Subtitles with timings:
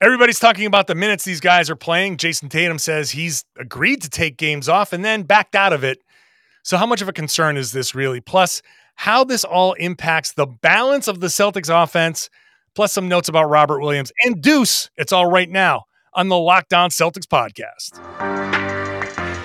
[0.00, 2.16] everybody's talking about the minutes these guys are playing.
[2.16, 6.02] Jayson Tatum says he's agreed to take games off and then backed out of it.
[6.62, 8.20] So, how much of a concern is this really?
[8.20, 8.62] Plus,
[8.96, 12.30] how this all impacts the balance of the Celtics offense,
[12.74, 14.90] plus some notes about Robert Williams and Deuce.
[14.96, 15.84] It's all right now
[16.14, 17.92] on the Locked On Celtics podcast.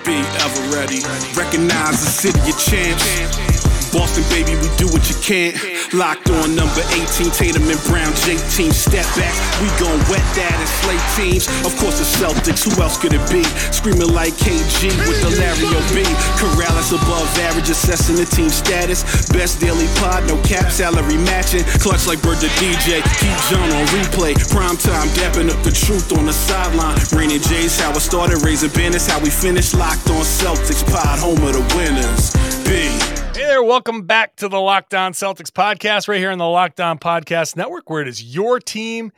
[0.04, 1.00] Be ever ready.
[1.38, 3.92] Recognize the city of champs.
[3.92, 5.71] Boston, baby, we do what you can't.
[5.90, 8.72] Locked on number 18, Tatum and Brown, J team.
[8.72, 11.44] Step back, we gon' wet that and slay teams.
[11.66, 13.44] Of course, the Celtics, who else could it be?
[13.74, 16.06] Screaming like KG with the Larry O.B.
[16.40, 19.04] Karalis above average, assessing the team status.
[19.28, 21.64] Best daily pod, no cap salary matching.
[21.84, 24.32] Clutch like Bird the DJ, keep John on replay.
[24.48, 26.96] Prime time, dapping up the truth on the sideline.
[27.12, 29.74] Raining J's, how it started, raising banners, how we finished.
[29.74, 32.32] Locked on Celtics pod, home of the winners.
[32.64, 32.88] B.
[33.34, 36.80] Hey there, welcome back to the Locked On Celtics podcast, right here on the Locked
[36.80, 39.10] On Podcast Network, where it is your team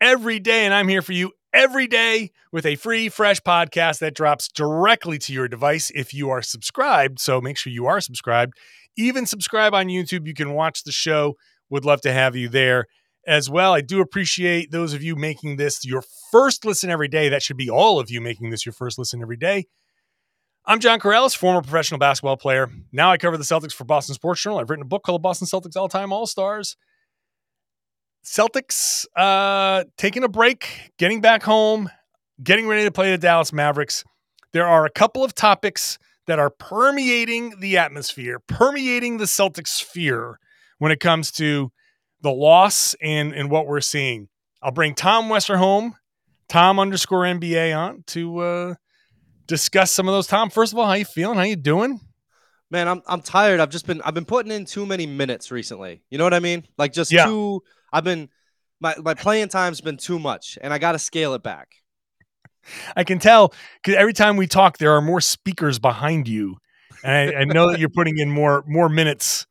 [0.00, 0.64] every day.
[0.64, 5.18] And I'm here for you every day with a free, fresh podcast that drops directly
[5.18, 7.20] to your device if you are subscribed.
[7.20, 8.54] So make sure you are subscribed.
[8.96, 10.26] Even subscribe on YouTube.
[10.26, 11.36] You can watch the show.
[11.70, 12.86] Would love to have you there
[13.24, 13.72] as well.
[13.72, 17.28] I do appreciate those of you making this your first listen every day.
[17.28, 19.66] That should be all of you making this your first listen every day.
[20.70, 22.70] I'm John Karalis, former professional basketball player.
[22.92, 24.60] Now I cover the Celtics for Boston Sports Journal.
[24.60, 26.76] I've written a book called Boston Celtics All Time All Stars.
[28.24, 31.90] Celtics uh, taking a break, getting back home,
[32.40, 34.04] getting ready to play the Dallas Mavericks.
[34.52, 35.98] There are a couple of topics
[36.28, 40.38] that are permeating the atmosphere, permeating the Celtics sphere
[40.78, 41.72] when it comes to
[42.20, 44.28] the loss and, and what we're seeing.
[44.62, 45.94] I'll bring Tom Westerholm,
[46.48, 48.74] Tom underscore NBA on to uh,
[49.50, 50.26] discuss some of those.
[50.26, 51.36] Tom, first of all, how you feeling?
[51.36, 52.00] How you doing?
[52.70, 53.60] Man, I'm I'm tired.
[53.60, 56.02] I've just been I've been putting in too many minutes recently.
[56.08, 56.64] You know what I mean?
[56.78, 57.26] Like just Yeah.
[57.26, 57.62] too.
[57.92, 58.30] I've been
[58.80, 61.68] my my playing time's been too much, and I got to scale it back.
[62.96, 66.58] I can tell because every time we talk, there are more speakers behind you,
[67.02, 69.46] and I, I know that you're putting in more more minutes.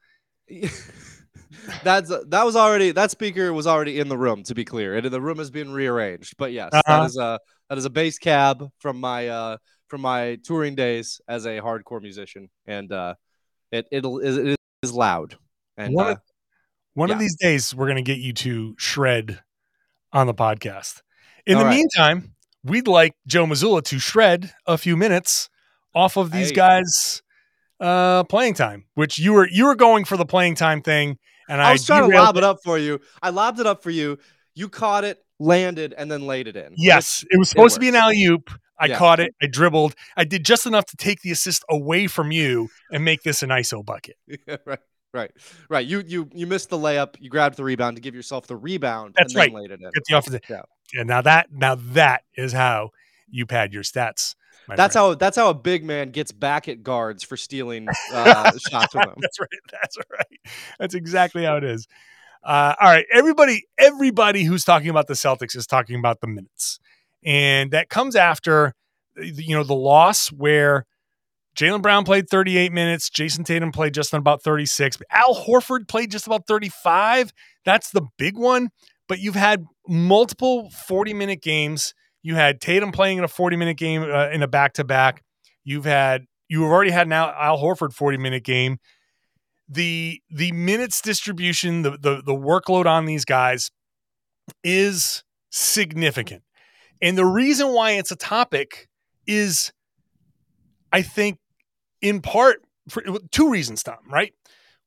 [1.83, 4.43] That's that was already that speaker was already in the room.
[4.43, 6.35] To be clear, and the room has been rearranged.
[6.37, 6.99] But yes, Uh-huh.
[6.99, 9.57] that is a that is a bass cab from my uh
[9.89, 13.15] from my touring days as a hardcore musician, and uh
[13.71, 15.37] it it'll it is loud.
[15.77, 16.21] And One uh, of-
[16.93, 19.41] One of these days, we're going to get you to shred
[20.11, 21.01] on the podcast.
[21.45, 21.75] In All the right.
[21.75, 22.33] meantime,
[22.63, 25.49] we'd like Joe Mazzulla to shred a few minutes
[25.95, 26.55] off of these Hey.
[26.55, 27.21] guys'
[27.79, 31.17] uh, playing time, which you were you were going for the playing time thing,
[31.47, 32.99] and I, I was trying to lob it up for you.
[33.21, 34.17] I lobbed it up for you.
[34.55, 36.73] You caught it, landed, and then laid it in.
[36.75, 38.49] Yes, Which- it was supposed to be an alley oop.
[38.79, 38.97] I Yeah.
[38.97, 39.33] caught it.
[39.41, 39.93] I dribbled.
[40.15, 43.49] I did just enough to take the assist away from you and make this an
[43.49, 44.15] ISO bucket.
[44.47, 44.79] Yeah, right,
[45.13, 45.31] right,
[45.69, 45.85] right.
[45.85, 47.15] You you you missed the layup.
[47.19, 49.15] You grabbed the rebound to give yourself the rebound.
[49.17, 49.61] That's and then right.
[49.61, 49.89] Laid it in.
[49.93, 50.41] Get the offensive.
[50.49, 50.61] Yeah.
[50.93, 51.03] Yeah.
[51.03, 52.91] Now that now that is how
[53.29, 54.35] you pad your stats.
[54.67, 55.07] That's friend.
[55.09, 59.01] how that's how a big man gets back at guards for stealing uh, shots from
[59.07, 59.15] them.
[59.19, 59.49] That's right.
[59.71, 60.39] That's right.
[60.79, 61.87] That's exactly how it is.
[62.43, 63.63] Uh, all right, everybody.
[63.79, 66.79] Everybody who's talking about the Celtics is talking about the minutes,
[67.23, 68.73] and that comes after
[69.21, 70.85] you know the loss where
[71.55, 76.11] Jaylen Brown played 38 minutes, Jayson Tatum played just about 36, but Al Horford played
[76.11, 77.33] just about 35.
[77.65, 78.69] That's the big one.
[79.07, 81.93] But you've had multiple 40 minute games.
[82.21, 85.23] You had Tatum playing in a 40 minute game uh, in a back to back.
[85.63, 88.77] You've had you've already had now Al Horford 40 minute game.
[89.67, 93.71] The the minutes distribution, the the the workload on these guys
[94.63, 96.43] is significant.
[97.01, 98.87] And the reason why it's a topic
[99.25, 99.71] is
[100.91, 101.39] I think
[102.01, 104.33] in part for two reasons, Tom, right?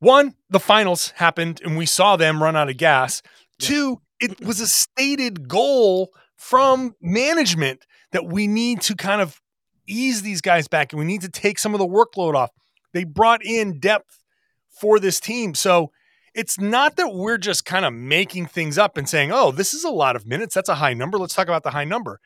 [0.00, 3.22] One, the finals happened and we saw them run out of gas.
[3.60, 3.68] Yeah.
[3.68, 9.40] Two, it was a stated goal from management that we need to kind of
[9.86, 12.50] ease these guys back and we need to take some of the workload off.
[12.92, 14.22] They brought in depth
[14.68, 15.54] for this team.
[15.54, 15.92] So
[16.34, 19.84] it's not that we're just kind of making things up and saying, "Oh, this is
[19.84, 20.54] a lot of minutes.
[20.54, 21.18] That's a high number.
[21.18, 22.20] Let's talk about the high number."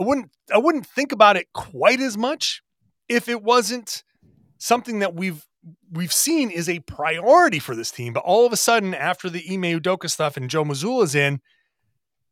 [0.00, 2.62] I wouldn't I wouldn't think about it quite as much
[3.08, 4.04] if it wasn't
[4.58, 5.46] something that we've
[5.90, 8.12] we've seen is a priority for this team.
[8.12, 11.40] But all of a sudden, after the Ime Udoka stuff and Joe Mazzulla's in,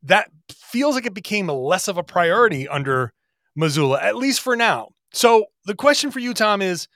[0.03, 3.13] that feels like it became less of a priority under
[3.57, 4.89] Mazzulla, at least for now.
[5.11, 6.87] So the question for you, Tom, is: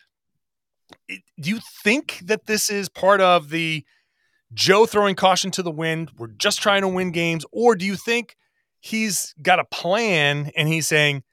[1.07, 3.83] Do you think that this is part of the
[4.53, 6.11] Joe throwing caution to the wind?
[6.17, 8.35] We're just trying to win games, or do you think
[8.79, 11.23] he's got a plan and he's saying,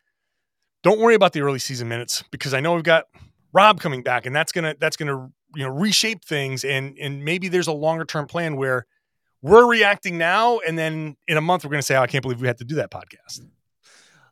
[0.82, 3.04] "Don't worry about the early season minutes because I know we've got
[3.52, 7.48] Rob coming back, and that's gonna that's gonna you know reshape things, and and maybe
[7.48, 8.86] there's a longer term plan where
[9.42, 12.40] we're reacting now, and then in a month we're to say, oh, "I can't believe
[12.40, 13.44] we had to do that podcast."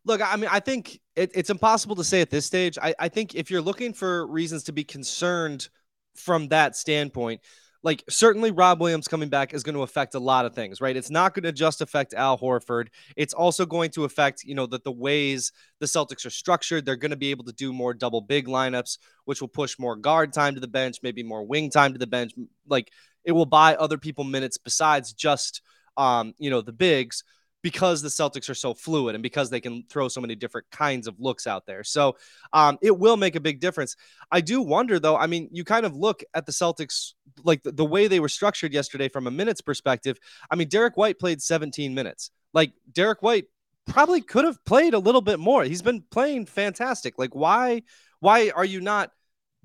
[0.04, 2.78] Look, I mean, I think it, it's impossible to say at this stage.
[2.80, 5.68] I, I think if you're looking for reasons to be concerned
[6.14, 7.40] from that standpoint,
[7.86, 10.96] like certainly Rob Williams coming back is going to affect a lot of things, right?
[10.96, 12.88] It's not going to just affect Al Horford.
[13.14, 16.96] It's also going to affect, you know, that the ways the Celtics are structured, they're
[16.96, 20.32] going to be able to do more double big lineups, which will push more guard
[20.32, 22.32] time to the bench, maybe more wing time to the bench.
[22.66, 22.90] Like
[23.22, 25.62] it will buy other people minutes besides just
[25.96, 27.22] um, you know, the bigs
[27.66, 31.08] because the Celtics are so fluid and because they can throw so many different kinds
[31.08, 31.82] of looks out there.
[31.82, 32.16] So
[32.52, 33.96] um, it will make a big difference.
[34.30, 37.72] I do wonder, though, I mean, you kind of look at the Celtics, like the,
[37.72, 40.18] the way they were structured yesterday from a minutes perspective.
[40.50, 42.30] I mean, Derrick White played 17 minutes.
[42.52, 43.46] Like, Derrick White
[43.86, 45.64] probably could have played a little bit more.
[45.64, 47.18] He's been playing fantastic.
[47.18, 47.82] Like, why?
[48.20, 49.10] Why are you not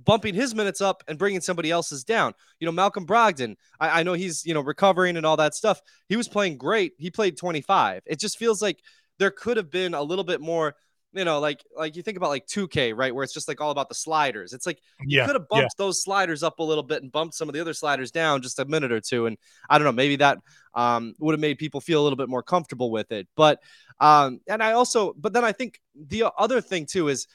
[0.04, 2.34] bumping his minutes up and bringing somebody else's down.
[2.60, 5.82] You know, Malcolm Brogdon, I, I, know he's, you know, recovering and all that stuff.
[6.10, 6.94] He was playing great.
[6.98, 8.04] He played 25.
[8.06, 8.80] It just feels like
[9.20, 10.76] there could have been a little bit more,
[11.14, 13.14] you know, like like you think about like 2K, right?
[13.14, 14.54] Where it's just like all about the sliders.
[14.54, 15.84] It's like yeah, you could have bumped yeah.
[15.84, 18.60] those sliders up a little bit and bumped some of the other sliders down just
[18.60, 19.26] a minute or two.
[19.26, 19.38] And
[19.70, 20.40] I don't know, maybe that
[20.74, 23.28] um, would have made people feel a little bit more comfortable with it.
[23.36, 23.60] But
[24.00, 27.28] um, and I also, but then I think the other thing too is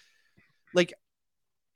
[0.75, 0.95] like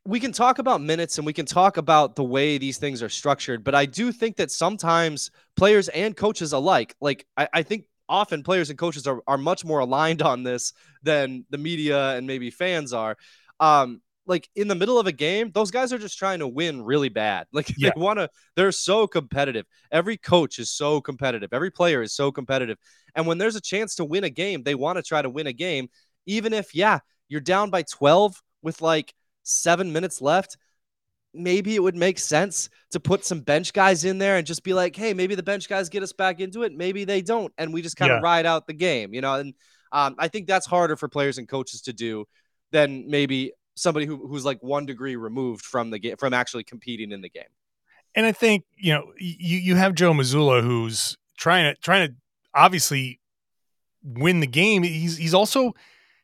[0.06, 3.08] we can talk about minutes and we can talk about the way these things are
[3.08, 7.84] structured, but I do think that sometimes players and coaches alike, like I, I think
[8.10, 10.72] often players and coaches are, are much more aligned on this
[11.02, 13.16] than the media and maybe fans are.
[13.60, 16.82] Um, like in the middle of a game, those guys are just trying to win
[16.82, 17.46] really bad.
[17.52, 17.90] Like yeah.
[17.94, 19.64] they want to, they're so competitive.
[19.90, 21.52] Every coach is so competitive.
[21.52, 22.76] Every player is so competitive.
[23.14, 25.46] And when there's a chance to win a game, they want to try to win
[25.46, 25.88] a game,
[26.26, 26.98] even if, yeah,
[27.28, 30.56] you're down by 12 with like seven minutes left,
[31.32, 34.74] maybe it would make sense to put some bench guys in there and just be
[34.74, 36.72] like, hey, maybe the bench guys get us back into it.
[36.74, 37.52] Maybe they don't.
[37.56, 38.22] And we just kind of yeah.
[38.22, 39.34] ride out the game, you know?
[39.34, 39.54] And
[39.92, 42.26] um, I think that's harder for players and coaches to do
[42.72, 47.12] than maybe somebody who, who's like one degree removed from the game, from actually competing
[47.12, 47.44] in the game.
[48.14, 52.14] And I think, you know, you, you have Joe Mazzulla who's trying to, trying to
[52.54, 53.20] obviously
[54.02, 54.82] win the game.
[54.82, 55.74] He's, he's also,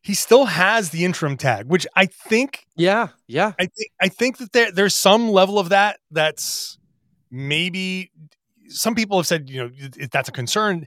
[0.06, 2.64] he still has the interim tag, which I think.
[2.76, 3.54] Yeah, yeah.
[3.58, 6.78] I think I think that there there's some level of that that's
[7.28, 8.12] maybe
[8.68, 10.86] some people have said you know if that's a concern.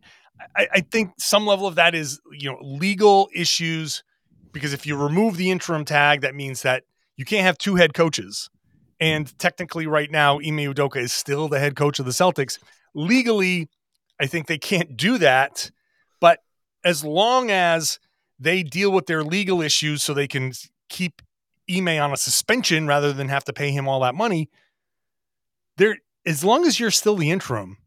[0.55, 4.05] I, I think some level of that is you know legal issues
[4.53, 6.83] because if you remove the interim tag, that means that
[7.17, 8.49] you can't have two head coaches.
[9.01, 12.57] And technically, right now, Ime Udoka is still the head coach of the Celtics.
[12.93, 13.67] Legally,
[14.17, 15.71] I think they can't do that.
[16.21, 16.39] But
[16.85, 17.99] as long as
[18.39, 20.53] they deal with their legal issues so they can
[20.89, 21.21] keep
[21.69, 24.49] Ime on a suspension rather than have to pay him all that money.
[25.77, 27.77] There, as long as you're still the interim,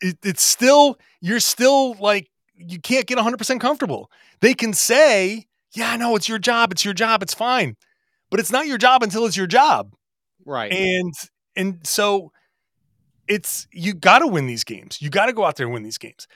[0.00, 4.10] it, it's still you're still like you can't get 100% comfortable.
[4.40, 6.72] They can say, "Yeah, no, it's your job.
[6.72, 7.22] It's your job.
[7.22, 7.76] It's fine,"
[8.30, 9.92] but it's not your job until it's your job,
[10.46, 10.72] right?
[10.72, 11.14] And
[11.56, 12.32] and so
[13.28, 15.00] it's you got to win these games.
[15.02, 16.26] You got to go out there and win these games.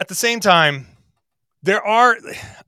[0.00, 0.86] At the same time,
[1.62, 2.16] there are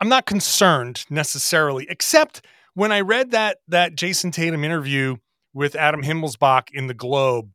[0.00, 2.44] i'm not concerned necessarily except
[2.74, 5.16] when i read that that Jayson tatum interview
[5.54, 7.50] with adam himmelsbach in the globe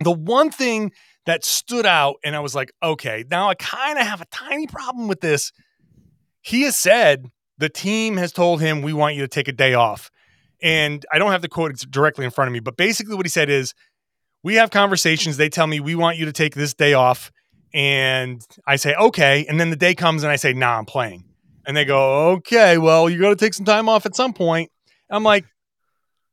[0.00, 0.92] the one thing
[1.26, 4.66] that stood out and i was like okay now i kind of have a tiny
[4.66, 5.52] problem with this.
[6.40, 7.26] He has said
[7.58, 10.10] the team has told him we want you to take a day off.
[10.62, 13.30] And i don't have the quote directly in front of me but basically what he
[13.30, 13.74] said is
[14.42, 17.30] we have conversations they tell me we want you to take this day off
[17.74, 19.46] and I say, okay.
[19.48, 21.24] And then the day comes and I say, nah, I'm playing.
[21.66, 24.70] And they go, okay, well, you got to take some time off at some point.
[25.10, 25.44] I'm like,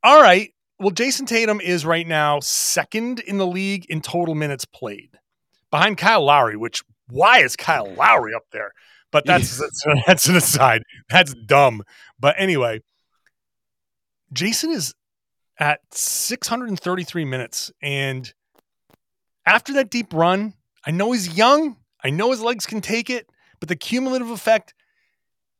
[0.04, 0.51] all right.
[0.80, 5.18] Well, Jayson Tatum is right now second in the league in total minutes played
[5.72, 8.72] behind Kyle Lowry, which why is Kyle Lowry up there?
[9.12, 10.84] But that's, that's, that's an aside.
[11.10, 11.84] That's dumb.
[12.20, 12.82] But anyway,
[14.34, 14.94] Jayson is
[15.60, 17.72] at 633 minutes.
[17.82, 18.34] And
[19.46, 20.54] after that deep run,
[20.86, 21.77] I know he's young.
[22.04, 24.74] I know his legs can take it, but the cumulative effect,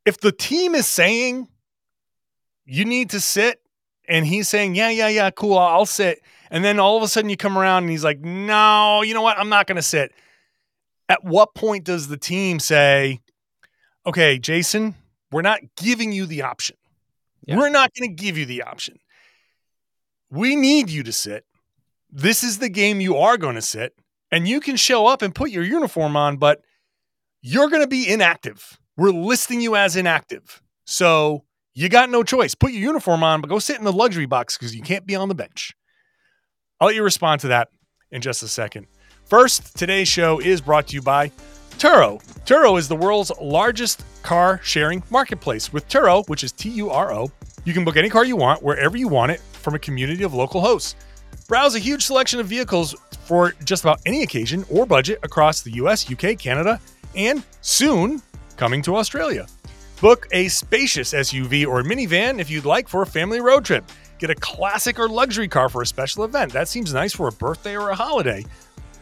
[0.06, 1.48] if the team is saying
[2.66, 3.62] you need to sit,
[4.08, 6.22] and he's saying, yeah, yeah, yeah, cool, I'll sit.
[6.52, 9.22] And then all of a sudden you come around and he's like, no, you know
[9.22, 9.40] what?
[9.40, 10.12] I'm not going to sit.
[11.10, 13.22] At what point does the team say,
[14.06, 14.94] okay, Jayson,
[15.32, 16.78] we're not giving you the option.
[17.46, 17.58] Yeah.
[17.58, 19.00] We're not going to give you the option.
[20.30, 21.46] We need you to sit.
[22.12, 23.96] This is the game you are going to sit
[24.32, 26.62] and you can show up and put your uniform on, but
[27.42, 28.80] you're going to be inactive.
[28.98, 30.62] We're listing you as inactive.
[30.86, 32.56] So you got no choice.
[32.56, 35.16] Put your uniform on, but go sit in the luxury box because you can't be
[35.16, 35.74] on the bench.
[36.80, 37.70] I'll let you respond to that
[38.12, 38.88] in just a second.
[39.26, 41.30] First, today's show is brought to you by
[41.78, 42.24] Turo.
[42.46, 45.74] Turo is the world's largest car sharing marketplace.
[45.74, 47.32] With Turo, which is T U R O,
[47.66, 50.34] you can book any car you want wherever you want it from a community of
[50.34, 50.96] local hosts.
[51.48, 55.72] Browse a huge selection of vehicles for just about any occasion or budget across the
[55.72, 56.80] US, UK, Canada,
[57.16, 58.22] and soon
[58.56, 59.48] coming to Australia.
[60.02, 63.84] Book a spacious SUV or minivan if you'd like for a family road trip.
[64.20, 66.54] Get a classic or luxury car for a special event.
[66.54, 68.46] That seems nice for a birthday or a holiday.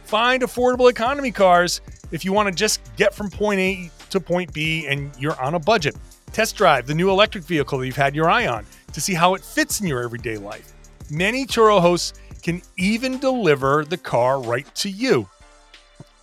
[0.06, 4.54] Find affordable economy cars if you want to just get from point A to point
[4.54, 5.96] B and you're on a budget.
[6.32, 9.34] Test drive the new electric vehicle that you've had your eye on to see how
[9.36, 10.74] it fits in your everyday life.
[11.10, 12.14] Many Turo hosts
[12.44, 15.28] can even deliver the car right to you.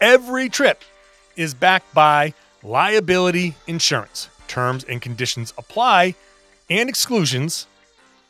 [0.00, 0.83] Every trip
[1.37, 4.29] is backed by liability insurance.
[4.47, 6.15] Terms and conditions apply
[6.69, 7.67] and exclusions.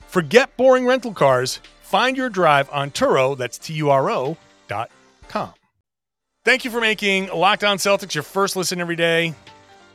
[0.06, 1.61] Forget boring rental cars.
[1.82, 4.37] Find your drive on Turo, that's T U R O
[4.68, 4.90] dot
[5.28, 5.52] com.
[6.44, 9.35] Thank you for making Locked On Celtics your first listen every day.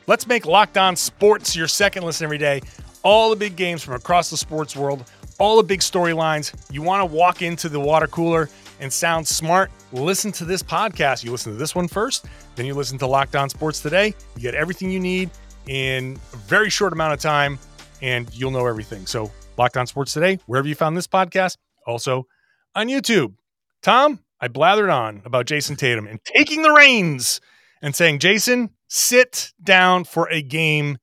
[0.06, 2.60] Let's make Locked On Sports your second listen every day.
[3.02, 5.04] All the big games from across the sports world,
[5.38, 6.54] all the big storylines.
[6.70, 8.48] You want to walk into the water cooler
[8.80, 9.70] and sound smart?
[9.92, 11.24] Listen to this podcast.
[11.24, 14.14] You listen to this one first, then you listen to Locked On Sports today.
[14.36, 15.30] You get everything you need
[15.66, 17.58] in a very short amount of time,
[18.02, 19.06] and you'll know everything.
[19.06, 22.26] So, Locked On Sports today, wherever you found this podcast, also
[22.74, 23.34] on YouTube.
[23.82, 27.40] Tom, I blathered on about Jayson Tatum and taking the reins
[27.80, 30.98] and saying, Jayson, sit down for a game.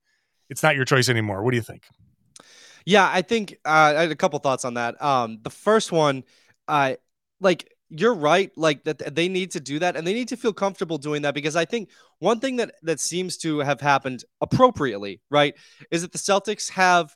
[0.48, 1.42] It's not your choice anymore.
[1.42, 1.82] What do you think?
[2.86, 5.00] Yeah, I think uh, I had a couple thoughts on that.
[5.02, 6.24] Um, the first one,
[6.68, 6.94] uh,
[7.40, 10.52] like you're right, like that they need to do that and they need to feel
[10.52, 15.20] comfortable doing that because I think one thing that that seems to have happened appropriately,
[15.30, 15.54] right,
[15.90, 17.14] is that the Celtics have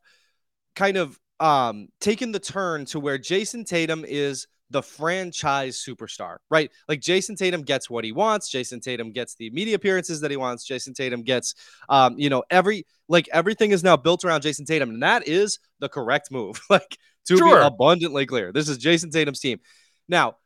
[0.74, 6.70] kind of um taken the turn to where Jayson Tatum is the franchise superstar, right?
[6.88, 8.50] Like Jayson Tatum gets what he wants.
[8.50, 10.66] Jayson Tatum gets the media appearances that he wants.
[10.66, 11.54] Jayson Tatum gets,
[11.88, 15.58] um, you know, every like everything is now built around Jayson Tatum, and that is
[15.80, 16.60] the correct move.
[16.70, 17.60] like to Sure.
[17.60, 19.60] be abundantly clear, this is Jayson Tatum's team.
[20.08, 20.36] Now,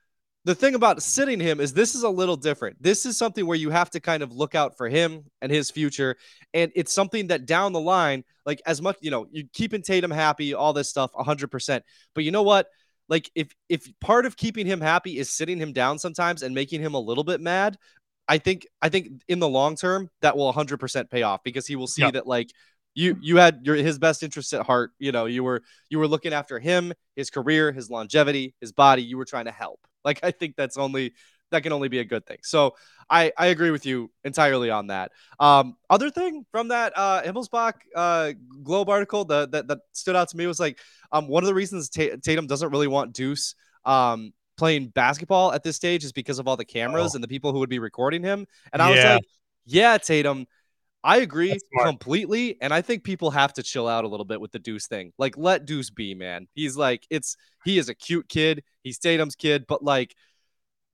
[0.45, 2.83] the thing about sitting him is this is a little different.
[2.83, 5.71] This is something where you have to kind of look out for him and his
[5.71, 6.17] future.
[6.53, 10.11] And it's something that down the line, like as much, you know, you keeping Tatum
[10.11, 11.83] happy, all this stuff, 100%.
[12.15, 12.67] But you know what?
[13.09, 16.81] Like if if part of keeping him happy is sitting him down sometimes and making
[16.81, 17.77] him a little bit mad,
[18.29, 21.77] I think I think in the long term that will 100% pay off because he
[21.77, 22.13] will see Yeah.
[22.13, 22.51] that like
[22.95, 26.09] you you had your his best interests at heart, you know, you were you were
[26.09, 29.81] looking after him, his career, his longevity, his body, you were trying to help.
[30.05, 31.15] Like I think that's only
[31.53, 32.39] that can only be a good thing.
[32.43, 32.75] So
[33.09, 35.13] I I agree with you entirely on that.
[35.39, 38.33] Um other thing from that uh Himmelsbach uh
[38.63, 40.79] Globe article that that, that stood out to me was like
[41.13, 43.55] um one of the reasons Ta- Tatum doesn't really want Deuce
[43.85, 47.17] um playing basketball at this stage is because of all the cameras Oh.
[47.17, 48.47] and the people who would be recording him.
[48.73, 49.15] And I was Yeah.
[49.15, 49.25] like,
[49.65, 50.47] yeah, Tatum,
[51.03, 52.59] I agree completely.
[52.61, 55.13] And I think people have to chill out a little bit with the Deuce thing.
[55.19, 56.47] Like, let Deuce be, man.
[56.55, 58.63] He's like, it's he is a cute kid.
[58.85, 60.15] He's Tatum's kid, but like,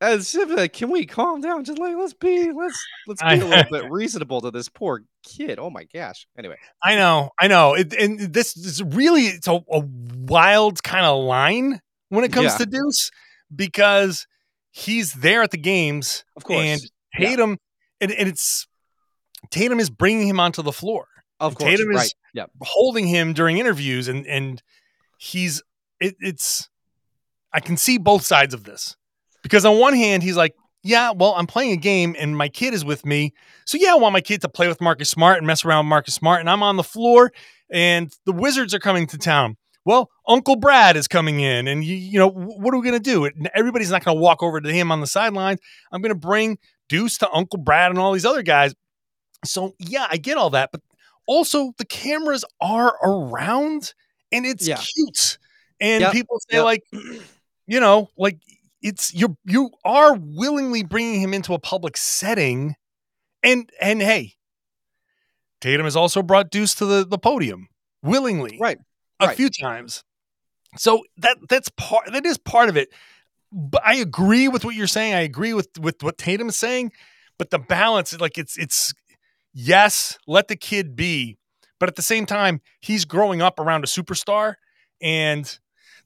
[0.00, 1.64] as if like, can we calm down?
[1.64, 5.58] Just like, let's be, let's let's be a little bit reasonable to this poor kid.
[5.58, 6.26] Oh my gosh.
[6.38, 7.74] Anyway, I know, I know.
[7.74, 9.80] It, and this is really it's a, a
[10.16, 12.58] wild kind of line when it comes Yeah.
[12.58, 13.10] to Deuce
[13.54, 14.26] because
[14.70, 16.80] he's there at the games of course, and
[17.18, 17.28] Yeah.
[17.30, 17.58] Tatum,
[18.00, 18.66] and, and it's
[19.50, 21.06] Tatum is bringing him onto the floor,
[21.40, 22.14] of course, Tatum is- right?
[22.34, 24.62] Yeah, holding him during interviews, and and
[25.18, 25.62] he's
[25.98, 26.68] it, it's
[27.52, 28.94] I can see both sides of this
[29.42, 32.74] because on one hand he's like, yeah, well I'm playing a game and my kid
[32.74, 33.32] is with me,
[33.64, 35.90] so yeah I want my kid to play with Marcus Smart and mess around with
[35.90, 37.32] Marcus Smart, and I'm on the floor
[37.70, 39.56] and the Wizards are coming to town.
[39.84, 43.10] Well, Uncle Brad is coming in, and you, you know what are we going to
[43.10, 43.30] do?
[43.54, 45.60] Everybody's not going to walk over to him on the sidelines.
[45.92, 46.58] I'm going to bring
[46.90, 48.74] Deuce to Uncle Brad and all these other guys.
[49.46, 50.82] So yeah, I get all that, but
[51.26, 53.94] also the cameras are around,
[54.32, 54.76] and it's Yeah.
[54.94, 55.38] cute.
[55.80, 56.64] And Yep, people say yep.
[56.64, 56.82] like,
[57.66, 58.38] you know, like
[58.82, 62.74] it's you you are willingly bringing him into a public setting,
[63.42, 64.34] and and hey,
[65.60, 67.68] Tatum has also brought Deuce to the the podium
[68.02, 68.78] willingly, right.
[69.20, 69.36] a right.
[69.36, 70.04] few times.
[70.76, 72.92] So that that's part that is part of it.
[73.50, 75.14] But I agree with what you're saying.
[75.14, 76.92] I agree with with what Tatum is saying.
[77.38, 78.92] But the balance, like it's it's
[79.54, 81.38] yes, let the kid be,
[81.80, 84.54] but at the same time, he's growing up around a superstar,
[85.00, 85.58] and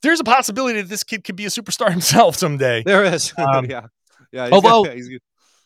[0.02, 2.82] there's a possibility that this kid could be a superstar himself someday.
[2.84, 3.86] There is, Um, yeah,
[4.32, 4.44] yeah.
[4.46, 5.20] He's although got, he's, he's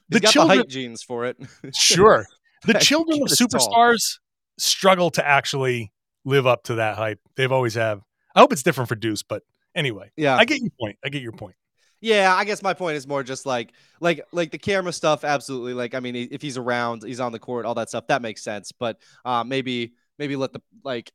[0.08, 1.36] the got children- the height genes for it.
[1.74, 2.26] Sure,
[2.64, 3.48] the children of is tall.
[3.48, 4.18] superstars
[4.58, 5.92] struggle to actually
[6.24, 7.20] live up to that hype.
[7.36, 8.00] They've always have.
[8.34, 9.42] I hope it's different for Deuce, but
[9.74, 10.98] anyway, Yeah, I get your point.
[11.04, 11.54] I get your point.
[12.02, 15.24] Yeah, I guess my point is more just like like like the camera stuff.
[15.24, 15.72] Absolutely.
[15.72, 18.06] Like I mean, if he's around, he's on the court, all that stuff.
[18.08, 18.70] That makes sense.
[18.72, 21.10] But uh, maybe maybe let the like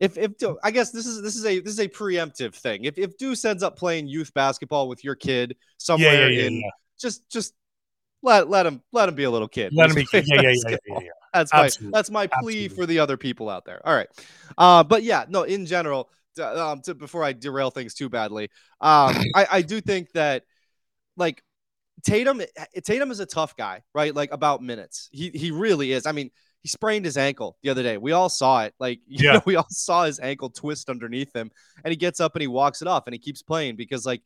[0.00, 0.32] if if
[0.62, 2.84] I guess this is this is a this is a preemptive thing.
[2.84, 6.62] If if Deuce ends up playing youth basketball with your kid somewhere yeah, yeah, in
[6.98, 7.54] just just
[8.22, 9.72] let let him let him be a little kid.
[9.74, 13.16] Let him be yeah, yeah, yeah, yeah, That's my that's my plea for the other
[13.16, 13.86] people out there.
[13.86, 14.08] All right,
[14.56, 15.42] uh, but yeah, no.
[15.42, 16.10] In general,
[16.42, 18.44] um, to, before I derail things too badly,
[18.80, 20.44] um, I, I do think that
[21.16, 21.42] like
[22.02, 22.42] Tatum,
[22.82, 24.14] Tatum is a tough guy, right?
[24.14, 25.08] Like about minutes.
[25.12, 26.06] He he really is.
[26.06, 26.30] I mean,
[26.64, 27.98] he sprained his ankle the other day.
[27.98, 28.74] We all saw it.
[28.80, 29.34] Like, you yeah.
[29.34, 31.50] know, we all saw his ankle twist underneath him,
[31.84, 34.22] and he gets up and he walks it off and he keeps playing because like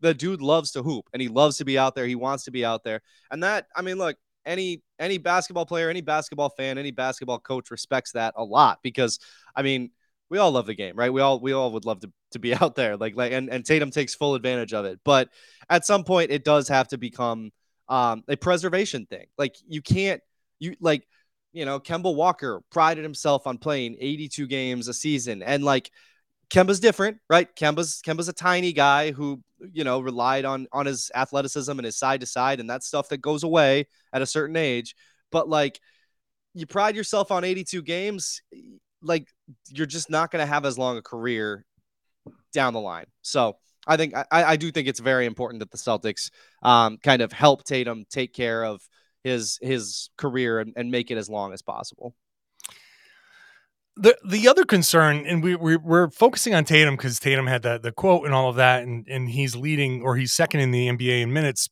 [0.00, 2.06] the dude loves to hoop and he loves to be out there.
[2.06, 3.02] He wants to be out there.
[3.30, 4.16] And that, I mean, look,
[4.46, 9.18] any any basketball player, any basketball fan, any basketball coach respects that a lot because
[9.54, 9.90] I mean,
[10.30, 11.12] we all love the game, right?
[11.12, 12.96] We all we all would love to, to be out there.
[12.96, 15.00] Like like and, and Tatum takes full advantage of it.
[15.04, 15.28] But
[15.68, 17.50] at some point it does have to become
[17.88, 19.26] um a preservation thing.
[19.36, 20.22] Like you can't
[20.60, 21.06] you like
[21.52, 25.90] you know, Kemba Walker prided himself on playing 82 games a season and like
[26.50, 27.54] Kemba's different, right?
[27.54, 29.42] Kemba's Kemba's a tiny guy who,
[29.72, 33.08] you know, relied on on his athleticism and his side to side and that stuff
[33.08, 34.94] that goes away at a certain age.
[35.30, 35.80] But like
[36.54, 38.42] you pride yourself on 82 games,
[39.02, 39.28] like
[39.68, 41.64] you're just not going to have as long a career
[42.52, 43.06] down the line.
[43.22, 46.30] So I think I, I do think it's very important that the Celtics
[46.62, 48.82] um, kind of help Tatum take care of
[49.24, 52.14] his his career and, and make it as long as possible
[54.00, 57.78] the the other concern, and we we're, we're focusing on Tatum because Tatum had the
[57.78, 60.88] the quote and all of that, and and he's leading or he's second in the
[60.88, 61.68] NBA in minutes.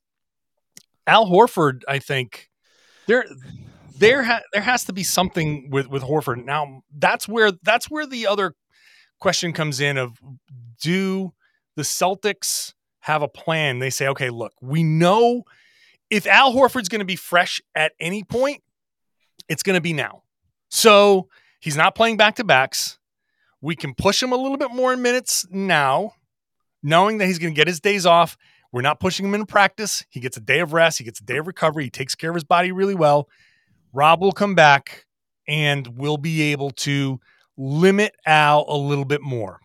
[1.07, 2.51] Al Horford, I think
[3.07, 3.25] there
[3.97, 6.45] there ha- there has to be something with with Horford.
[6.45, 8.55] Now that's where that's where the other
[9.21, 10.19] question comes in of
[10.83, 11.33] do
[11.77, 13.79] the Celtics have a plan?
[13.79, 15.45] They say, okay, look, we know
[16.11, 18.63] if Al Horford's going to be fresh at any point,
[19.49, 20.23] it's going to be now.
[20.69, 21.29] So
[21.61, 22.99] He's not playing back to backs.
[23.61, 26.15] We can push him a little bit more in minutes now,
[26.83, 28.37] knowing that he's going to get his days off.
[28.71, 30.05] We're not pushing him in practice.
[30.09, 30.99] He gets a day of rest.
[30.99, 31.85] He gets a day of recovery.
[31.85, 33.29] He takes care of his body really well.
[33.93, 35.07] Rob will come back
[35.49, 37.19] and we'll be able to
[37.57, 39.59] limit Al a little bit more.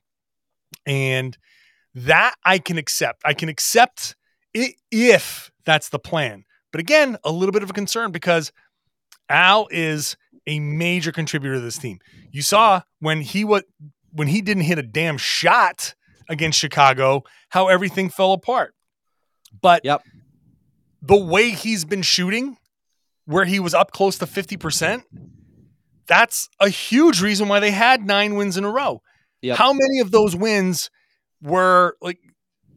[0.86, 1.38] And
[1.94, 3.22] that I can accept.
[3.24, 4.16] I can accept
[4.54, 6.46] it if that's the plan.
[6.72, 8.52] But again, a little bit of a concern because
[9.30, 12.00] Al is a major contributor to this team.
[12.32, 13.64] You saw when he was
[14.12, 15.96] when he didn't hit a damn shot
[16.30, 18.74] against Chicago, how everything fell apart.
[19.62, 20.02] But yep.
[21.02, 22.58] the way he's been shooting,
[23.26, 25.04] where he was up close to 50%,
[26.08, 29.02] that's a huge reason why they had nine wins in a row.
[29.42, 29.58] Yep.
[29.58, 30.90] How many of those wins
[31.42, 32.20] were like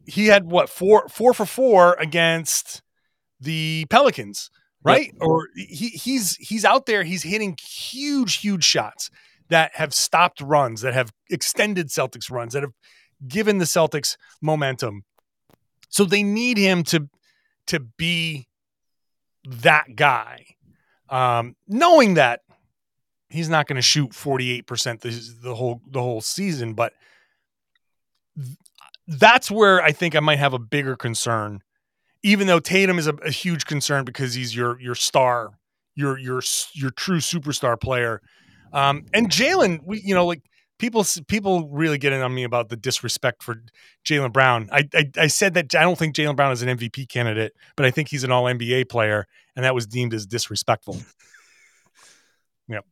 [0.07, 2.81] he had what four four for four against
[3.39, 4.49] the Pelicans?
[4.87, 5.07] right?
[5.07, 5.15] Yep.
[5.21, 9.09] Or he, he's he's out there, he's hitting huge, huge shots
[9.49, 12.73] that have stopped runs, that have extended Celtics runs, that have
[13.27, 15.03] given the Celtics momentum.
[15.89, 17.09] So they need him to
[17.67, 18.47] to be
[19.47, 20.45] that guy.
[21.09, 22.41] Um, knowing that
[23.29, 26.93] he's not going to shoot 48% the, the whole the whole season, but
[29.07, 31.61] that's where I think I might have a bigger concern
[32.23, 35.51] even though Tatum is a, a huge concern because he's your your star,
[35.95, 36.41] your your
[36.73, 38.21] your true superstar player.
[38.73, 39.79] Um, and Jaylen.
[39.85, 40.41] we you know like
[40.77, 43.61] people people really get in on me about the disrespect for
[44.05, 44.69] Jaylen Brown.
[44.71, 47.85] I, I, I said that I don't think Jaylen Brown is an MVP candidate, but
[47.85, 50.97] I think he's an All NBA player, and that was deemed as disrespectful.
[52.67, 52.85] yep.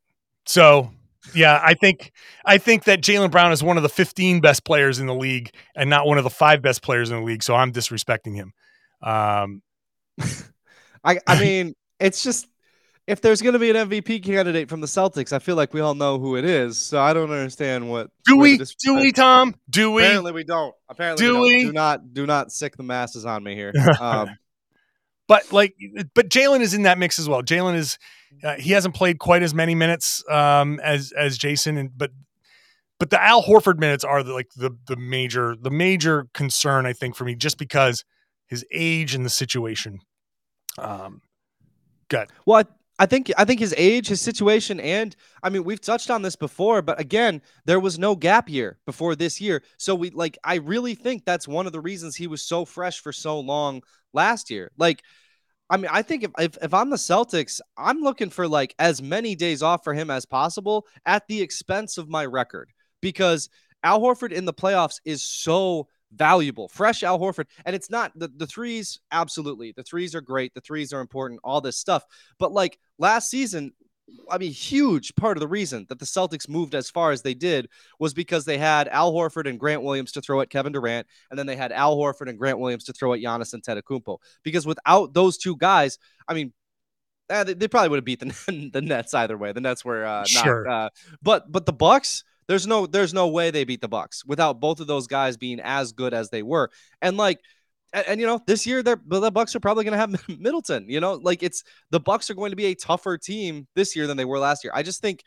[0.46, 0.92] So
[1.34, 2.12] yeah, I think
[2.46, 5.52] I think that Jaylen Brown is one of the 15 best players in the league
[5.76, 7.44] and not one of the five best players in the league.
[7.44, 8.54] So I'm disrespecting him.
[9.02, 9.62] Um,
[11.04, 12.48] I I mean, it's just
[13.08, 15.82] if there's going to be an MVP candidate from the Celtics, I feel like we
[15.82, 16.78] all know who it is.
[16.78, 18.10] So I don't understand what.
[18.26, 18.58] Do we?
[18.58, 19.56] Do we, Tom?
[19.70, 20.04] Do we?
[20.04, 20.74] Apparently we don't.
[20.90, 21.64] Apparently do we, we?
[21.66, 23.74] Do not do not sick the masses on me here.
[24.00, 24.30] Um,
[25.28, 25.76] but like,
[26.14, 27.42] but Jaylen is in that mix as well.
[27.42, 27.98] Jaylen is
[28.44, 32.12] uh, he hasn't played quite as many minutes um, as as Jayson, and but
[33.00, 36.94] but the Al Horford minutes are the, like the the major the major concern I
[36.94, 38.04] think for me, just because
[38.48, 40.00] his age and the situation.
[40.78, 41.22] Um,
[42.10, 42.30] good.
[42.46, 42.64] Well,
[42.98, 46.36] I think I think his age, his situation, and I mean we've touched on this
[46.36, 50.56] before, but again, there was no gap year before this year, so we like I
[50.56, 53.82] really think that's one of the reasons he was so fresh for so long
[54.14, 54.72] last year.
[54.78, 55.04] Like,
[55.70, 59.02] I mean, I think if if, if I'm the Celtics, I'm looking for like as
[59.02, 63.50] many days off for him as possible at the expense of my record because
[63.84, 67.46] Al Horford in the playoffs is so valuable, fresh Al Horford.
[67.66, 69.74] And it's not the, the threes, absolutely.
[69.76, 70.54] The threes are great.
[70.54, 72.04] The threes are important, all this stuff.
[72.40, 73.74] But like last season,
[74.30, 77.34] I mean, huge part of the reason that the Celtics moved as far as they
[77.34, 81.08] did was because they had Al Horford and Grant Williams to throw at Kevin Durant,
[81.30, 84.18] and then they had Al Horford and Grant Williams to throw at Giannis Antetokounmpo.
[84.44, 85.98] Because without those two guys,
[86.28, 86.54] I mean,
[87.30, 89.52] eh, they, they, probably would have beat the, the Nets either way.
[89.54, 90.68] The Nets were uh, sure.
[90.68, 90.90] uh,
[91.24, 94.80] but but the Bucks there's no there's no way they beat the Bucks without both
[94.80, 96.70] of those guys being as good as they were.
[97.02, 97.40] And like
[97.94, 100.90] and, and you know, this year they're the Bucks are probably going to have Middleton,
[100.90, 104.08] you know, like it's the Bucks are going to be a tougher team this year
[104.08, 104.74] than they were last year.
[104.76, 105.24] I just think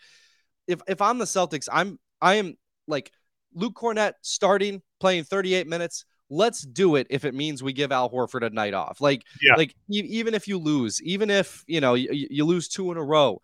[0.66, 3.10] if if I'm the Celtics, I'm I am like
[3.54, 8.10] Luke Kornet starting playing 38 minutes let's do it if it means we give Al
[8.10, 9.00] Horford a night off.
[9.00, 9.54] Like, yeah.
[9.56, 12.96] like e- even if you lose, even if you know you, you lose two in
[12.96, 13.40] a row,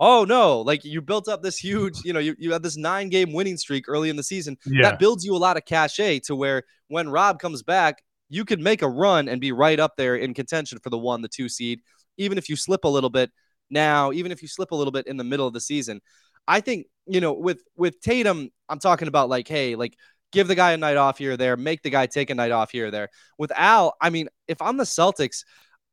[0.00, 3.08] oh no, like you built up this huge, you know, you, you had this nine
[3.08, 4.56] game winning streak early in the season.
[4.66, 4.90] Yeah.
[4.90, 8.60] That builds you a lot of cachet to where when Rob comes back, you could
[8.60, 11.48] make a run and be right up there in contention for the one, the two
[11.48, 11.80] seed,
[12.16, 13.30] even if you slip a little bit
[13.70, 16.00] now, even if you slip a little bit in the middle of the season.
[16.48, 19.96] I think, you know, with with Tatum, I'm talking about like, hey, like
[20.32, 22.52] give the guy a night off here or there, make the guy take a night
[22.52, 23.08] off here or there.
[23.38, 25.44] With Al, I mean, if I'm the Celtics,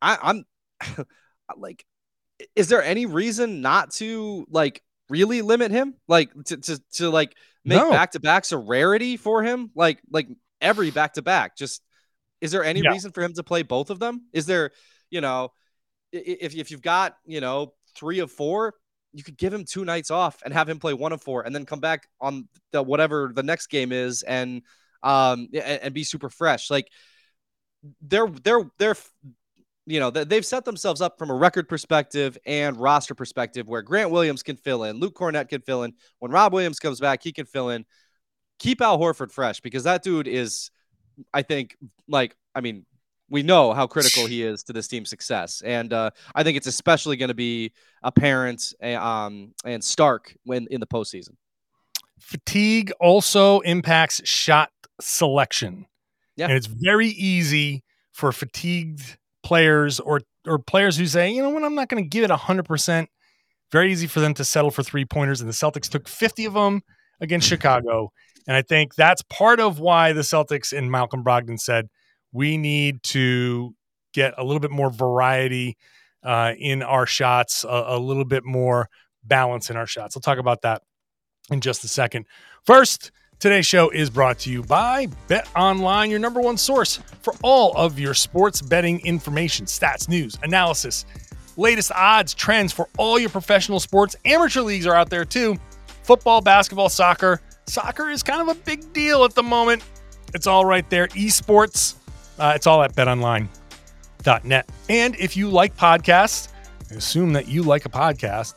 [0.01, 0.45] I, I'm
[1.57, 1.85] like
[2.55, 5.95] is there any reason not to like really limit him?
[6.07, 7.91] Like to to, to like make no.
[7.91, 9.71] back to backs a rarity for him?
[9.75, 10.27] Like like
[10.61, 11.55] every back to back.
[11.57, 11.81] Just
[12.41, 12.91] is there any yeah.
[12.91, 14.23] reason for him to play both of them?
[14.33, 14.71] Is there,
[15.09, 15.51] you know,
[16.11, 18.73] if if you've got, you know, three of four,
[19.13, 21.55] you could give him two nights off and have him play one of four and
[21.55, 24.63] then come back on the whatever the next game is and
[25.03, 26.69] um and, and be super fresh.
[26.69, 26.87] Like
[28.01, 28.95] they're they're they're
[29.85, 34.11] you know, they've set themselves up from a record perspective and roster perspective where Grant
[34.11, 35.93] Williams can fill in, Luke Kornet can fill in.
[36.19, 37.85] When Rob Williams comes back, he can fill in.
[38.59, 40.71] Keep Al Horford fresh because that dude is,
[41.33, 41.75] I think,
[42.07, 42.85] like, I mean,
[43.29, 45.61] we know how critical he is to this team's success.
[45.65, 50.79] And uh, I think it's especially going to be apparent um, and stark when in
[50.79, 51.31] the postseason.
[52.19, 54.69] Fatigue also impacts shot
[55.01, 55.87] selection.
[56.37, 56.45] Yeah.
[56.45, 61.63] And it's very easy for fatigued players or or players who say, you know what,
[61.63, 63.07] I'm not going to give it 100%.
[63.71, 65.39] Very easy for them to settle for three pointers.
[65.39, 66.81] And the Celtics took 50 of them
[67.21, 68.11] against Chicago.
[68.47, 71.87] And I think that's part of why the Celtics and Malcolm Brogdon said,
[72.33, 73.73] we need to
[74.13, 75.77] get a little bit more variety
[76.23, 78.89] uh, in our shots, a, a little bit more
[79.23, 80.15] balance in our shots.
[80.15, 80.81] I'll talk about that
[81.49, 82.25] in just a second.
[82.65, 83.11] First,
[83.43, 87.73] Today's show is brought to you by Bet Online, your number one source for all
[87.75, 91.05] of your sports betting information, stats, news, analysis,
[91.57, 94.15] latest odds, trends for all your professional sports.
[94.23, 95.57] Amateur leagues are out there too.
[96.03, 97.41] Football, basketball, soccer.
[97.67, 99.83] Soccer is kind of a big deal at the moment.
[100.33, 101.09] It's all right there.
[101.09, 101.95] Esports,
[102.39, 104.69] uh, it's all at betonline.net.
[104.87, 106.47] And if you like podcasts,
[106.89, 108.53] I assume that you like a podcast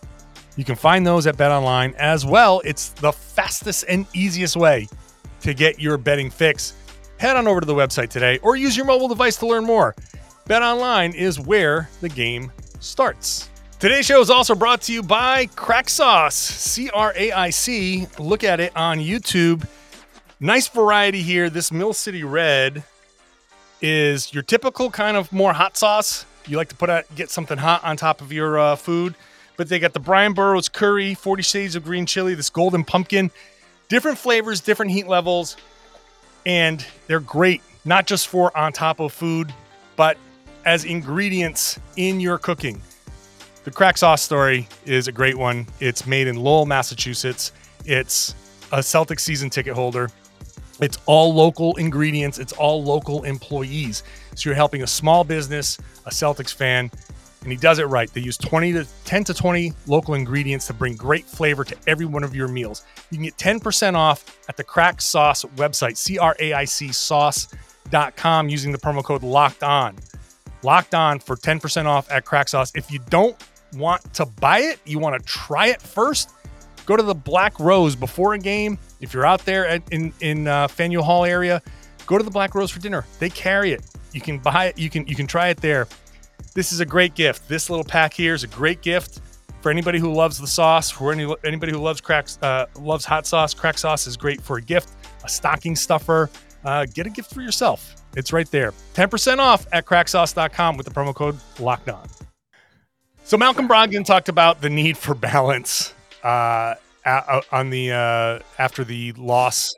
[0.57, 2.61] you can find those at BetOnline as well.
[2.65, 4.89] It's the fastest and easiest way
[5.43, 6.75] to get your betting fix.
[7.19, 9.95] Head on over to the website today or use your mobile device to learn more.
[10.49, 13.51] BetOnline is where the game starts.
[13.79, 18.07] Today's show is also brought to you by Craic Sauce, C R A I C.
[18.19, 19.69] Look at it on YouTube.
[20.41, 21.51] Nice variety here.
[21.51, 22.83] This Mill City Red
[23.83, 26.25] is your typical kind of more hot sauce.
[26.47, 29.15] You like to put out, get something hot on top of your uh, food
[29.57, 33.31] but they got the Brian Boru curry, 40 shades of green chili, this golden pumpkin,
[33.89, 35.57] different flavors, different heat levels,
[36.45, 39.55] and they're great not just for on top of food,
[39.95, 40.19] but
[40.65, 42.83] as ingredients in your cooking.
[43.65, 45.67] The craic sauce story is a great one.
[45.81, 47.53] It's made in Lowell, Massachusetts.
[47.85, 48.35] It's
[48.73, 50.11] a Celtic season ticket holder.
[50.81, 54.03] It's all local ingredients, it's all local employees.
[54.35, 56.91] So you're helping a small business, a Celtics fan,
[57.47, 58.13] and he does it right.
[58.13, 62.05] They use 20 to 10 to 20 local ingredients to bring great flavor to every
[62.05, 62.85] one of your meals.
[63.13, 66.91] You can get 10% off at the Craic Sauce website, C R A I C
[66.91, 69.95] sauce.com, using the promo code locked on.
[70.65, 72.73] Locked on for 10% off at Craic Sauce.
[72.75, 73.37] If you don't
[73.75, 76.31] want to buy it, you want to try it first,
[76.85, 78.77] go to the Black Rose before a game.
[79.01, 81.63] If you're out there at, in, in uh, Faneuil Hall area,
[82.07, 83.07] go to the Black Rose for dinner.
[83.21, 83.85] They carry it.
[84.13, 84.79] You can buy it.
[84.79, 85.87] You can you can try it there.
[86.55, 87.49] This is a great gift.
[87.49, 89.21] This little pack here is a great gift
[89.61, 90.91] for anybody who loves the sauce.
[90.91, 94.59] For any, anybody who loves cracks, uh, loves hot sauce, craic sauce is great for
[94.59, 94.91] a gift,
[95.25, 96.31] a stocking stuffer.
[96.65, 97.95] Uh, get a gift for yourself.
[98.17, 98.73] It's right there.
[98.95, 102.09] 10% off at craicsauce.com with the promo code locked on.
[103.25, 106.77] So Malcolm Brogdon talked about the need for balance uh,
[107.51, 109.75] on the uh, after the loss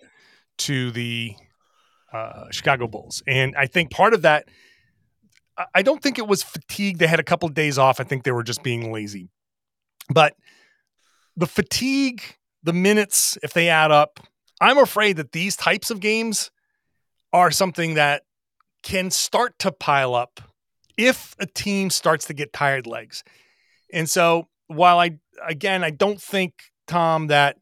[0.58, 1.34] to the
[2.12, 4.48] uh, Chicago Bulls, and I think part of that.
[5.74, 6.98] I don't think it was fatigue.
[6.98, 8.00] They had a couple of days off.
[8.00, 9.28] I think they were just being lazy.
[10.08, 10.36] But
[11.36, 12.22] the fatigue,
[12.62, 14.20] the minutes, if they add up,
[14.60, 16.50] I'm afraid that these types of games
[17.32, 18.22] are something that
[18.82, 20.40] can start to pile up
[20.96, 23.22] if a team starts to get tired legs.
[23.92, 26.54] And so while I again I don't think
[26.86, 27.56] Tom that